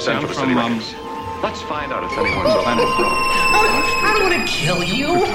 [0.00, 3.06] Central I'm City from, um, Let's find out if anyone's Planet Bro.
[3.06, 5.26] I don't want to kill you.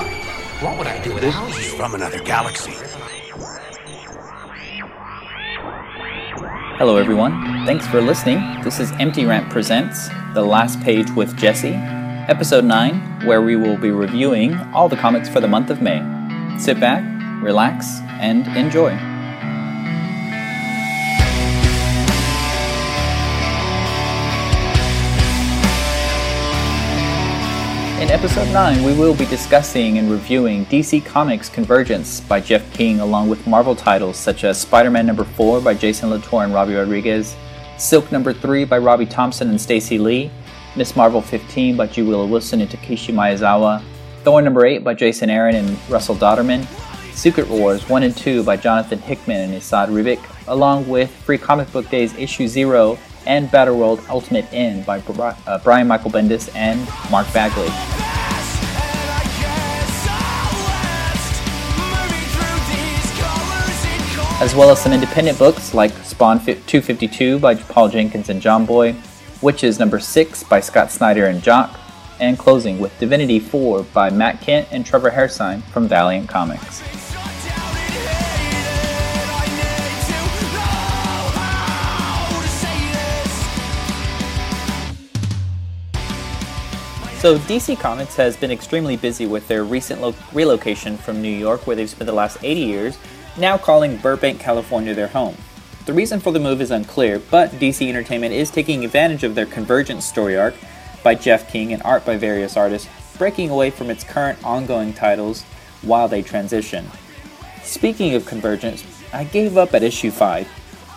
[0.59, 1.53] What would I do without you?
[1.77, 2.73] From another galaxy.
[6.77, 7.65] Hello, everyone.
[7.67, 8.39] Thanks for listening.
[8.63, 11.73] This is Empty Rant Presents The Last Page with Jesse,
[12.27, 15.99] Episode 9, where we will be reviewing all the comics for the month of May.
[16.57, 17.03] Sit back,
[17.43, 19.14] relax, and enjoy.
[28.05, 32.99] In episode 9, we will be discussing and reviewing DC Comics Convergence by Jeff King,
[32.99, 36.75] along with Marvel titles such as Spider Man number 4 by Jason Latour and Robbie
[36.75, 37.35] Rodriguez,
[37.79, 40.29] Silk number 3 by Robbie Thompson and Stacey Lee,
[40.75, 41.87] Miss Marvel 15 by.
[41.97, 43.83] Willow Wilson and Takeshi Miyazawa,
[44.23, 46.63] Thor number 8 by Jason Aaron and Russell Dauterman,
[47.11, 51.71] Secret Wars 1 and 2 by Jonathan Hickman and Esad Ribic, along with Free Comic
[51.71, 56.87] Book Days issue 0 and Battle World Ultimate End by uh, Brian Michael Bendis and
[57.11, 57.69] Mark Bagley.
[64.41, 68.91] as well as some independent books like Spawn 252 by Paul Jenkins and John Boy,
[69.39, 71.79] Wytches number 6 by Scott Snyder and Jock,
[72.19, 76.81] and closing with Divinity 4 by Matt Kindt and Trevor Hairsine from Valiant Comics.
[87.25, 91.65] So, DC Comics has been extremely busy with their recent lo- relocation from New York,
[91.65, 92.99] where they've spent the last 80 years,
[93.35, 95.35] now calling Burbank, California their home.
[95.87, 99.47] The reason for the move is unclear, but DC Entertainment is taking advantage of their
[99.47, 100.53] Convergence story arc
[101.01, 102.87] by Jeff King and art by various artists,
[103.17, 105.41] breaking away from its current ongoing titles
[105.81, 106.85] while they transition.
[107.63, 110.47] Speaking of Convergence, I gave up at issue 5,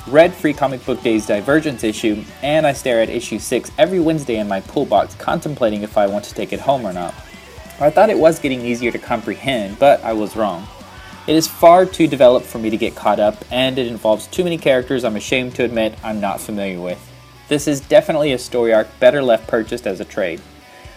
[0.09, 4.39] read Free Comic Book Day's Divergence issue, and I stare at issue 6 every Wednesday
[4.39, 7.15] in my pool box, contemplating if I want to take it home or not.
[7.81, 10.67] I thought it was getting easier to comprehend, but I was wrong.
[11.27, 14.45] It is far too developed for me to get caught up, and it involves too
[14.45, 16.99] many characters I'm ashamed to admit I'm not familiar with.
[17.49, 20.41] This is definitely a story arc better left purchased as a trade,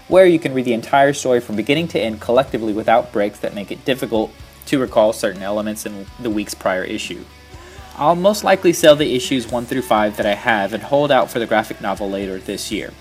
[0.07, 3.53] where you can read the entire story from beginning to end collectively without breaks that
[3.53, 4.31] make it difficult
[4.67, 7.23] to recall certain elements in the week's prior issue.
[7.97, 11.29] I'll most likely sell the issues 1 through 5 that I have and hold out
[11.29, 12.91] for the graphic novel later this year.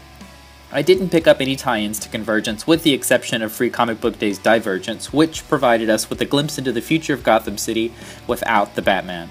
[0.72, 4.00] I didn't pick up any tie ins to Convergence with the exception of Free Comic
[4.00, 7.92] Book Day's Divergence, which provided us with a glimpse into the future of Gotham City
[8.26, 9.30] without the Batman.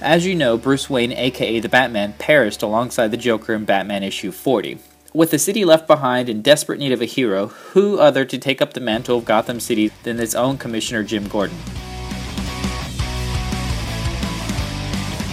[0.00, 4.32] As you know, Bruce Wayne, aka the Batman, perished alongside the Joker in Batman issue
[4.32, 4.78] 40.
[5.14, 8.60] With the city left behind in desperate need of a hero, who other to take
[8.60, 11.58] up the mantle of Gotham City than its own Commissioner Jim Gordon?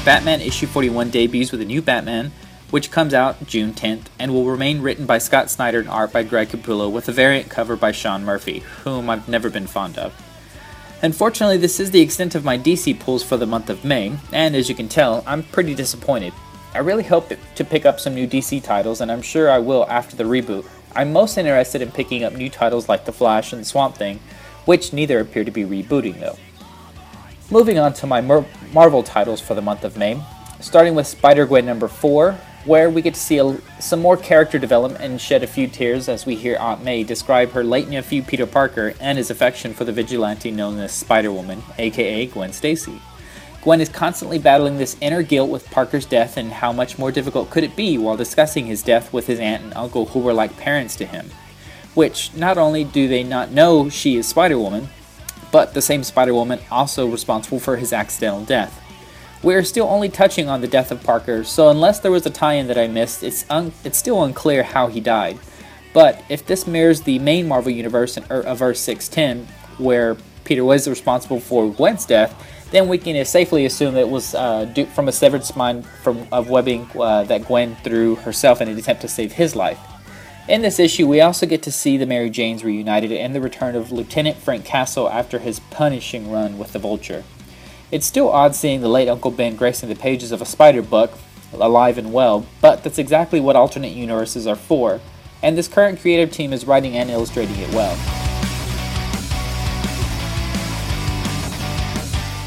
[0.05, 2.31] Batman issue 41 debuts with a new Batman,
[2.71, 6.23] which comes out June 10th and will remain written by Scott Snyder and art by
[6.23, 10.13] Greg Capullo with a variant cover by Sean Murphy, whom I've never been fond of.
[11.01, 14.55] Unfortunately, this is the extent of my DC pulls for the month of May, and
[14.55, 16.33] as you can tell, I'm pretty disappointed.
[16.73, 19.85] I really hope to pick up some new DC titles, and I'm sure I will
[19.89, 20.65] after the reboot.
[20.95, 24.19] I'm most interested in picking up new titles like The Flash and Swamp Thing,
[24.65, 26.37] which neither appear to be rebooting though.
[27.51, 30.21] Moving on to my Mar- Marvel titles for the month of May,
[30.59, 32.33] starting with Spider Gwen number 4,
[32.65, 36.07] where we get to see a, some more character development and shed a few tears
[36.07, 39.83] as we hear Aunt May describe her late nephew Peter Parker and his affection for
[39.83, 43.01] the vigilante known as Spider Woman, aka Gwen Stacy.
[43.63, 47.49] Gwen is constantly battling this inner guilt with Parker's death, and how much more difficult
[47.49, 50.55] could it be while discussing his death with his aunt and uncle, who were like
[50.57, 51.31] parents to him?
[51.95, 54.89] Which, not only do they not know she is Spider Woman,
[55.51, 58.81] but the same Spider Woman also responsible for his accidental death.
[59.41, 62.29] We are still only touching on the death of Parker, so unless there was a
[62.29, 65.39] tie-in that I missed, it's un- it's still unclear how he died.
[65.93, 70.63] But if this mirrors the main Marvel universe in, er, of Earth 610, where Peter
[70.65, 72.35] was responsible for Gwen's death,
[72.71, 76.49] then we can safely assume that it was uh, from a severed spine from of
[76.49, 79.79] webbing uh, that Gwen threw herself in an attempt to save his life.
[80.49, 83.75] In this issue, we also get to see the Mary Janes reunited and the return
[83.75, 87.23] of Lieutenant Frank Castle after his punishing run with the Vulture.
[87.91, 91.19] It's still odd seeing the late Uncle Ben gracing the pages of a spider book,
[91.53, 95.01] alive and well, but that's exactly what alternate universes are for,
[95.43, 97.95] and this current creative team is writing and illustrating it well.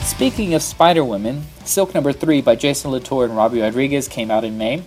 [0.03, 4.43] Speaking of Spider Women, Silk Number 3 by Jason Latour and Robbie Rodriguez came out
[4.43, 4.83] in May,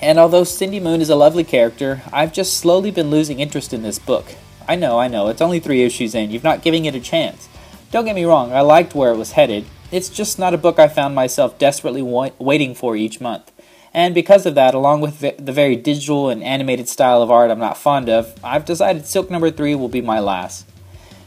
[0.00, 3.82] and although Cindy Moon is a lovely character, I've just slowly been losing interest in
[3.82, 4.26] this book.
[4.66, 7.48] I know, I know, it's only three issues in, you've not giving it a chance.
[7.90, 9.64] Don't get me wrong, I liked where it was headed.
[9.90, 13.50] It's just not a book I found myself desperately wa- waiting for each month.
[13.92, 17.58] And because of that, along with the very digital and animated style of art I'm
[17.58, 20.66] not fond of, I've decided Silk number 3 will be my last.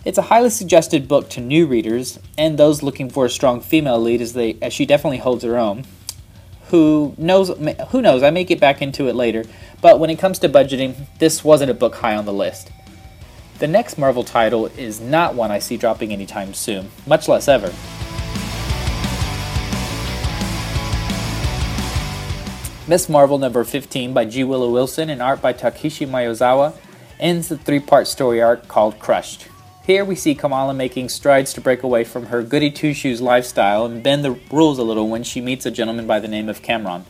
[0.06, 4.00] It's a highly suggested book to new readers and those looking for a strong female
[4.00, 5.86] lead as they as she definitely holds her own.
[6.74, 7.52] Who knows
[7.90, 9.46] who knows, I may get back into it later,
[9.80, 12.72] but when it comes to budgeting, this wasn't a book high on the list.
[13.60, 17.68] The next Marvel title is not one I see dropping anytime soon, much less ever.
[22.88, 24.44] Miss Marvel number 15 by G.
[24.44, 26.74] Willow Wilson and art by Takeshi Miyazawa
[27.20, 29.48] ends the three part story arc called Crushed.
[29.86, 33.86] Here we see Kamala making strides to break away from her goody two shoes lifestyle
[33.86, 36.62] and bend the rules a little when she meets a gentleman by the name of
[36.62, 37.04] Cameron,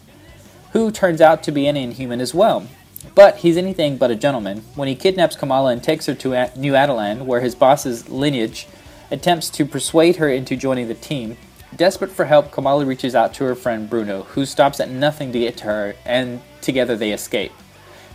[0.72, 2.68] who turns out to be an inhuman as well.
[3.14, 4.64] But he's anything but a gentleman.
[4.74, 8.68] When he kidnaps Kamala and takes her to New Attilan, where his boss's lineage
[9.12, 11.38] attempts to persuade her into joining the team,
[11.76, 15.40] Desperate for help, Kamala reaches out to her friend Bruno, who stops at nothing to
[15.40, 17.52] get to her, and together they escape.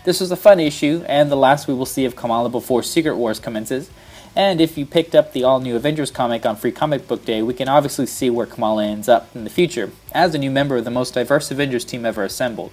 [0.05, 3.16] This was a fun issue, and the last we will see of Kamala before Secret
[3.16, 3.90] Wars commences.
[4.36, 7.42] And if you picked up the all new Avengers comic on Free Comic Book Day,
[7.42, 10.76] we can obviously see where Kamala ends up in the future, as a new member
[10.76, 12.72] of the most diverse Avengers team ever assembled.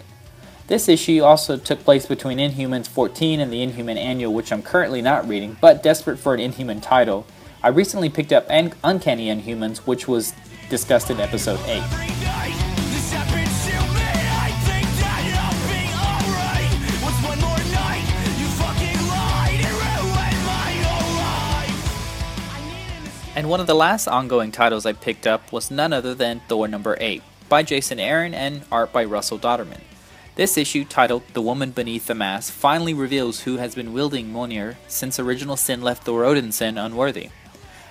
[0.67, 5.01] This issue also took place between Inhumans 14 and the Inhuman Annual, which I'm currently
[5.01, 7.25] not reading, but desperate for an Inhuman title.
[7.61, 10.33] I recently picked up Uncanny Inhumans, which was
[10.69, 12.14] discussed in episode 8.
[23.35, 26.69] And one of the last ongoing titles I picked up was none other than Thor
[26.69, 29.81] number 8 by Jason Aaron and art by Russell Dauterman.
[30.35, 34.77] This issue, titled The Woman Beneath the Mask, finally reveals who has been wielding Mjolnir
[34.87, 37.29] since Original Sin left Thor Odinson unworthy.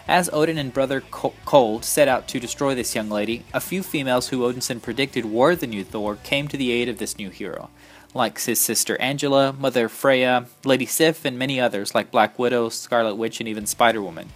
[0.08, 4.28] As Odin and brother Cul set out to destroy this young lady, a few females
[4.28, 7.68] who Odinson predicted were the new Thor came to the aid of this new hero,
[8.14, 13.16] like his sister Angela, Mother Freya, Lady Sif, and many others like Black Widow, Scarlet
[13.16, 14.30] Witch, and even Spider Woman.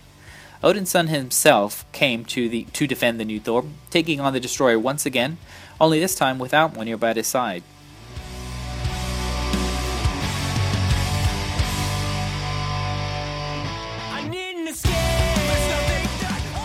[0.62, 5.06] Odinson himself came to the to defend the new Thor, taking on the destroyer once
[5.06, 5.38] again,
[5.81, 7.62] only this time without Mjolnir by his side.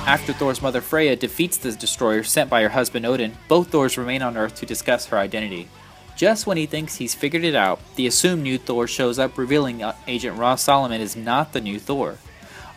[0.05, 4.21] After Thor's mother Freya defeats the destroyer sent by her husband Odin, both Thors remain
[4.21, 5.69] on Earth to discuss her identity.
[6.17, 9.81] Just when he thinks he's figured it out, the assumed new Thor shows up revealing
[9.81, 12.17] uh, Agent Roz Solomon is not the new Thor.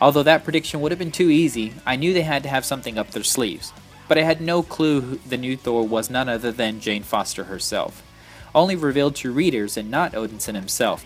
[0.07, 2.97] Although that prediction would have been too easy, I knew they had to have something
[2.97, 3.73] up their sleeves.
[4.07, 8.05] But I had no clue the new Thor was none other than Jane Foster herself,
[8.55, 11.05] only revealed to readers and not Odinson himself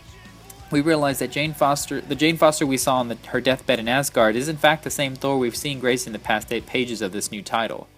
[0.70, 3.88] we realize that Jane Foster, the Jane Foster we saw on the, her deathbed in
[3.88, 7.12] Asgard, is in fact the same Thor we've seen gracing the past eight pages of
[7.12, 7.88] this new title.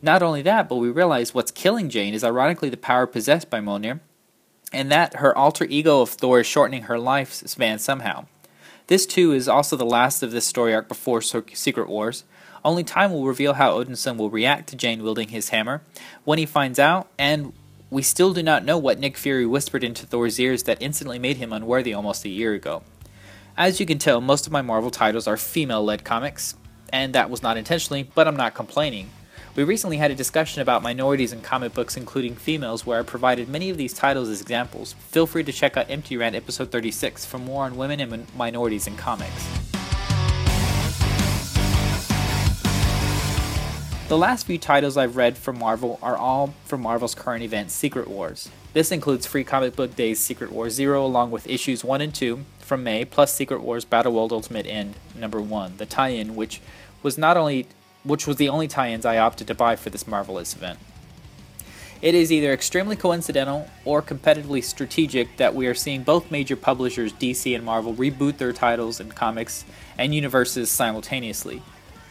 [0.00, 3.60] Not only that, but we realize what's killing Jane is ironically the power possessed by
[3.60, 4.00] Mjolnir,
[4.72, 8.26] and that her alter ego of Thor is shortening her lifespan somehow.
[8.86, 12.24] This too is also the last of this story arc before Secret Wars.
[12.64, 15.82] Only time will reveal how Odinson will react to Jane wielding his hammer
[16.24, 17.52] when he finds out, and
[17.90, 21.36] we still do not know what Nick Fury whispered into Thor's ears that instantly made
[21.36, 22.82] him unworthy almost a year ago.
[23.56, 26.56] As you can tell, most of my Marvel titles are female led comics,
[26.92, 29.10] and that was not intentionally, but I'm not complaining.
[29.54, 33.50] We recently had a discussion about minorities in comic books, including females, where I provided
[33.50, 34.94] many of these titles as examples.
[34.94, 38.86] Feel free to check out Empty Rant episode 36 for more on women and minorities
[38.86, 39.46] in comics.
[44.08, 48.08] The last few titles I've read from Marvel are all from Marvel's current event, Secret
[48.08, 48.48] Wars.
[48.72, 52.42] This includes Free Comic Book Day's Secret War Zero, along with issues 1 and 2
[52.60, 56.62] from May, plus Secret Wars Battle World Ultimate End number 1, the tie-in which
[57.02, 57.66] was not only
[58.04, 60.78] which was the only tie-ins I opted to buy for this marvelous event.
[62.02, 67.12] It is either extremely coincidental or competitively strategic that we are seeing both major publishers,
[67.12, 69.64] DC and Marvel, reboot their titles and comics
[69.96, 71.62] and universes simultaneously.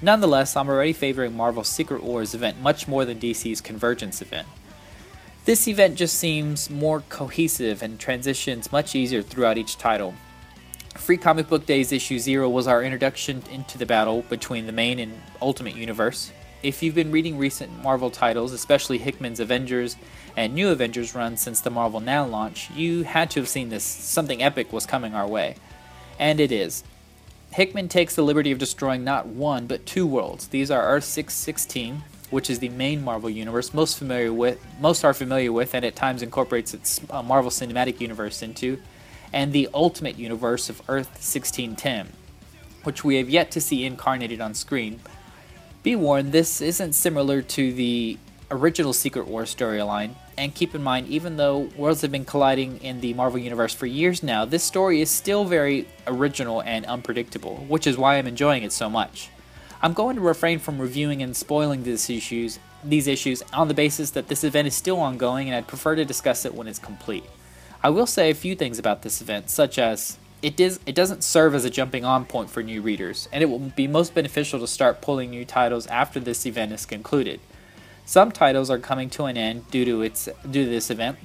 [0.01, 4.47] Nonetheless, I'm already favoring Marvel's Secret Wars event much more than DC's Convergence event.
[5.43, 10.13] This event just seems more cohesive and transitions much easier throughout each title.
[10.95, 14.99] Free Comic Book Days issue 0 was our introduction into the battle between the main
[14.99, 16.31] and Ultimate Universe.
[16.63, 19.95] If you've been reading recent Marvel titles, especially Hickman's Avengers
[20.35, 23.83] and New Avengers run since the Marvel Now launch, you had to have seen this.
[23.83, 25.55] Something epic was coming our way.
[26.19, 26.83] And it is.
[27.51, 30.47] Hickman takes the liberty of destroying not one, but two worlds.
[30.47, 35.13] These are Earth 616, which is the main Marvel universe most familiar with, most are
[35.13, 38.77] familiar with, and at times incorporates its uh, Marvel Cinematic Universe into,
[39.33, 42.09] and the Ultimate Universe of Earth 1610,
[42.83, 44.99] which we have yet to see incarnated on screen.
[45.83, 48.17] Be warned, this isn't similar to the
[48.51, 50.15] original Secret War storyline.
[50.37, 53.85] And keep in mind, even though worlds have been colliding in the Marvel Universe for
[53.85, 58.63] years now, this story is still very original and unpredictable, which is why I'm enjoying
[58.63, 59.29] it so much.
[59.81, 64.11] I'm going to refrain from reviewing and spoiling these issues, these issues on the basis
[64.11, 67.23] that this event is still ongoing and I'd prefer to discuss it when it's complete.
[67.83, 71.23] I will say a few things about this event, such as it does it doesn't
[71.23, 74.59] serve as a jumping on point for new readers, and it will be most beneficial
[74.59, 77.39] to start pulling new titles after this event is concluded.
[78.05, 81.17] Some titles are coming to an end due to its due to this event,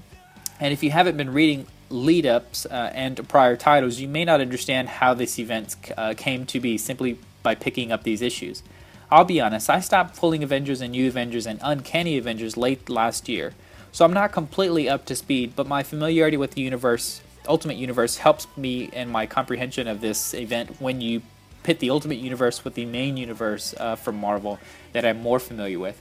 [0.59, 4.41] and if you haven't been reading lead ups uh, and prior titles, you may not
[4.41, 8.63] understand how this event uh, came to be simply by picking up these issues.
[9.11, 13.29] I'll be honest, I stopped pulling Avengers and New Avengers and Uncanny Avengers late last
[13.29, 13.55] year,
[13.97, 18.19] so I'm not completely up to speed, but my familiarity with the universe Ultimate Universe
[18.19, 21.23] helps me in my comprehension of this event when you
[21.63, 24.59] pit the Ultimate Universe with the main universe uh, from Marvel
[24.93, 25.99] that I'm more familiar with.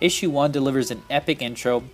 [0.00, 1.84] Issue 1 delivers an epic intro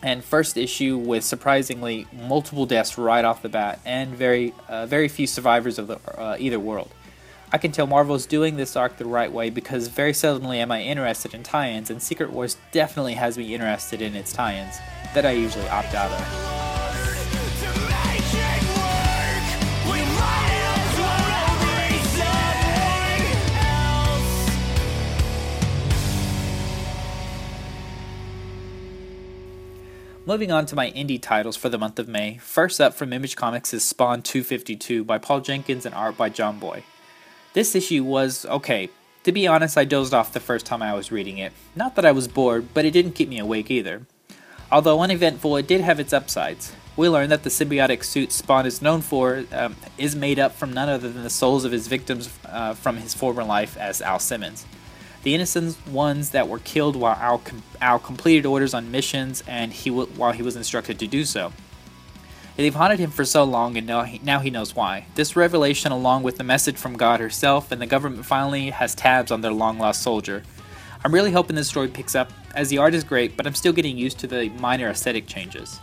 [0.00, 5.08] and first issue with surprisingly multiple deaths right off the bat and very uh, very
[5.08, 6.92] few survivors of the, uh, either world.
[7.50, 10.82] I can tell Marvel's doing this arc the right way because very seldomly am I
[10.82, 14.76] interested in tie-ins and Secret Wars definitely has me interested in its tie-ins
[15.14, 16.58] that I usually opt out of.
[30.26, 32.36] Moving on to my indie titles for the month of May.
[32.36, 36.82] First up from Image Comics is Spawn 252 by Paul Jenkins and art by Jonboy.
[37.52, 38.90] This issue was okay.
[39.24, 41.52] To be honest, I dozed off the first time I was reading it.
[41.74, 44.06] Not that I was bored, but it didn't keep me awake either.
[44.70, 46.72] Although uneventful, it did have its upsides.
[46.96, 50.72] We learn that the symbiotic suit Spawn is known for um, is made up from
[50.72, 54.18] none other than the souls of his victims uh, from his former life as Al
[54.18, 54.66] Simmons
[55.22, 59.72] the innocent ones that were killed while Al, com- Al completed orders on missions and
[59.72, 61.52] he w- while he was instructed to do so.
[62.58, 65.06] They've haunted him for so long, and now he, now he knows why.
[65.14, 69.30] This revelation, along with the message from God herself and the government, finally has tabs
[69.30, 70.42] on their long lost soldier.
[71.04, 73.72] I'm really hoping this story picks up, as the art is great, but I'm still
[73.72, 75.78] getting used to the minor aesthetic changes.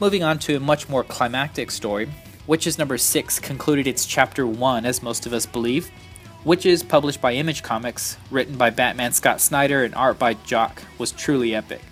[0.00, 2.08] Moving on to a much more climactic story,
[2.48, 5.90] Wytches number 6 concluded its chapter 1, as most of us believe,
[6.46, 11.12] Wytches, published by Image Comics, written by Batman Scott Snyder and art by Jock, was
[11.12, 11.82] truly epic.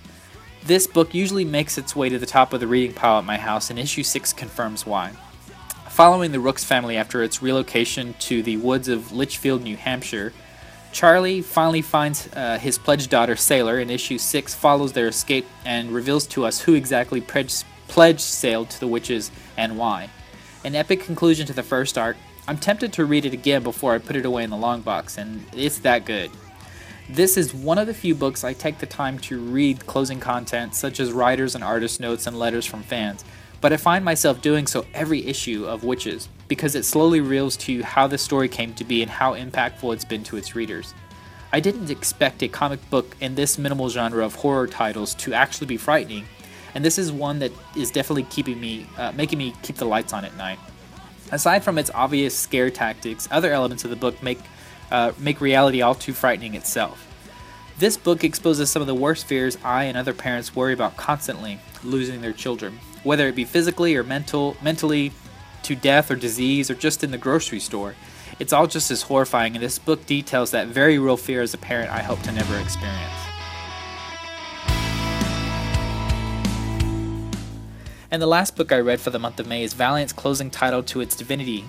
[0.66, 3.36] This book usually makes its way to the top of the reading pile at my
[3.36, 5.12] house, and issue 6 confirms why.
[5.90, 10.32] Following the Rooks family after its relocation to the woods of Litchfield, New Hampshire,
[10.90, 15.92] Charlie finally finds uh, his pledged daughter Sailor, and issue 6 follows their escape and
[15.92, 20.10] reveals to us who exactly pledged, pledged sailed to the witches and why.
[20.64, 22.16] An epic conclusion to the first arc,
[22.48, 25.16] I'm tempted to read it again before I put it away in the long box,
[25.16, 26.32] and it's that good.
[27.08, 30.74] This is one of the few books I take the time to read closing content,
[30.74, 33.24] such as writers and artist notes and letters from fans,
[33.60, 37.72] but I find myself doing so every issue of Wytches, because it slowly reveals to
[37.72, 40.94] you how the story came to be and how impactful it's been to its readers.
[41.52, 45.68] I didn't expect a comic book in this minimal genre of horror titles to actually
[45.68, 46.26] be frightening,
[46.74, 50.12] and this is one that is definitely keeping me, uh, making me keep the lights
[50.12, 50.58] on at night.
[51.30, 54.40] Aside from its obvious scare tactics, other elements of the book make,
[54.90, 57.02] uh, make reality all too frightening itself.
[57.78, 61.60] This book exposes some of the worst fears I and other parents worry about constantly
[61.84, 65.12] losing their children, whether it be physically or mental, mentally,
[65.64, 67.94] to death or disease, or just in the grocery store.
[68.38, 71.58] It's all just as horrifying, and this book details that very real fear as a
[71.58, 73.12] parent I hope to never experience.
[78.10, 80.82] And the last book I read for the month of May is Valiant's closing title
[80.84, 81.64] to its Divinity.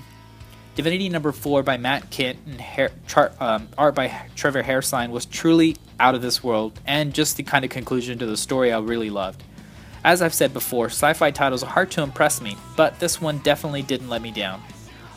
[0.77, 5.75] Divinity number 4 by Matt Kindt and char- um, art by Trevor Hairsine was truly
[5.99, 9.09] out of this world and just the kind of conclusion to the story I really
[9.09, 9.43] loved.
[10.03, 13.39] As I've said before, sci fi titles are hard to impress me, but this one
[13.39, 14.61] definitely didn't let me down.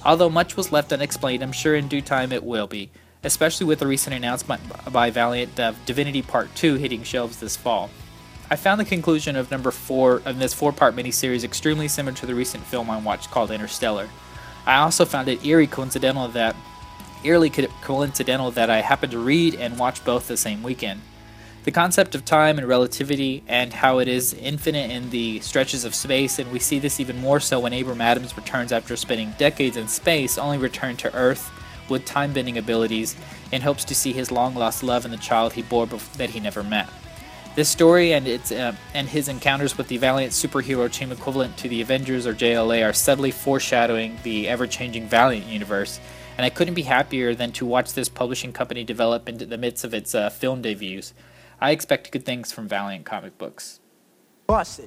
[0.03, 2.91] Although much was left unexplained, I'm sure in due time it will be,
[3.23, 7.91] especially with the recent announcement by Valiant of Divinity Part 2 hitting shelves this fall.
[8.49, 12.35] I found the conclusion of number four of this four-part miniseries extremely similar to the
[12.35, 14.09] recent film I watched called Interstellar.
[14.67, 16.57] I also found it eerie coincidental that
[17.25, 21.01] eerily coincidental that I happened to read and watch both the same weekend.
[21.65, 25.95] The concept of time and relativity and how it is infinite in the stretches of
[25.95, 29.77] space, and we see this even more so when Abram Adams returns after spending decades
[29.77, 31.51] in space, only return to Earth
[31.91, 33.15] with time bending abilities
[33.53, 36.41] in hopes to see his long lost love and the child he bore that he
[36.41, 36.89] never met.
[37.57, 41.69] This story and its uh, and his encounters with the Valiant superhero team equivalent to
[41.69, 45.99] the Avengers or JLA are subtly foreshadowing the ever-changing Valiant universe,
[46.39, 49.85] and I couldn't be happier than to watch this publishing company develop into the midst
[49.85, 51.13] of its uh, film debuts.
[51.61, 53.81] I expect good things from Valiant comic books.
[54.47, 54.83] Bust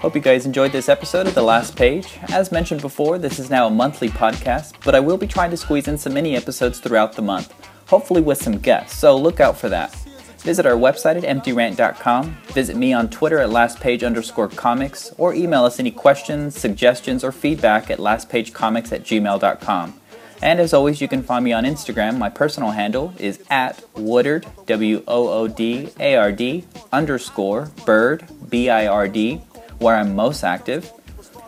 [0.00, 2.18] Hope you guys enjoyed this episode of The Last Page.
[2.28, 5.56] As mentioned before, this is now a monthly podcast, but I will be trying to
[5.56, 7.52] squeeze in some mini episodes throughout the month,
[7.88, 9.92] hopefully with some guests, so look out for that.
[10.38, 15.64] Visit our website at emptyrant.com, visit me on Twitter at lastpage underscore comics, or email
[15.64, 20.00] us any questions, suggestions, or feedback at lastpagecomics at gmail.com.
[20.40, 22.16] And as always, you can find me on Instagram.
[22.16, 28.24] My personal handle is at Woodard, W O O D A R D, underscore Bird,
[28.48, 29.42] B I R D
[29.78, 30.92] where I'm most active.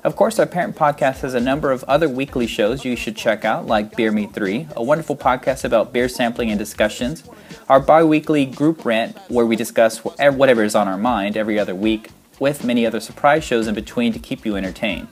[0.02, 3.44] Of course, our parent podcast has a number of other weekly shows you should check
[3.44, 7.22] out, like Beer Me 3, a wonderful podcast about beer sampling and discussions,
[7.68, 11.75] our bi weekly group rant, where we discuss whatever is on our mind every other
[11.75, 12.08] week,
[12.38, 15.06] with many other surprise shows in between to keep you entertained.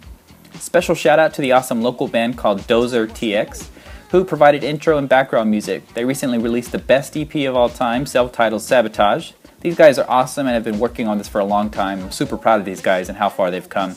[0.55, 3.69] Special shout out to the awesome local band called Dozer TX,
[4.11, 5.87] who provided intro and background music.
[5.95, 9.33] They recently released the best EP of all time, self titled Sabotage.
[9.61, 12.01] These guys are awesome and have been working on this for a long time.
[12.01, 13.97] I'm super proud of these guys and how far they've come.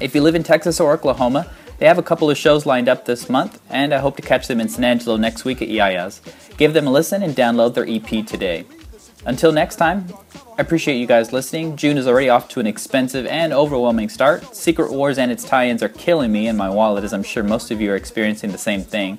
[0.00, 3.06] If you live in Texas or Oklahoma, they have a couple of shows lined up
[3.06, 6.20] this month, and I hope to catch them in San Angelo next week at EIS.
[6.58, 8.66] Give them a listen and download their EP today.
[9.24, 10.06] Until next time,
[10.58, 11.76] I appreciate you guys listening.
[11.76, 14.54] June is already off to an expensive and overwhelming start.
[14.54, 17.42] Secret Wars and its tie ins are killing me in my wallet, as I'm sure
[17.42, 19.18] most of you are experiencing the same thing.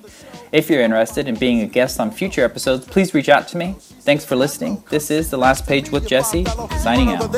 [0.52, 3.74] If you're interested in being a guest on future episodes, please reach out to me.
[3.78, 4.84] Thanks for listening.
[4.90, 6.44] This is The Last Page with Jesse,
[6.78, 7.32] signing out.